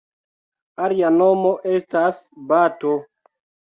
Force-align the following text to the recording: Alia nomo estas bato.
Alia 0.85 1.11
nomo 1.17 1.53
estas 1.75 2.21
bato. 2.53 2.97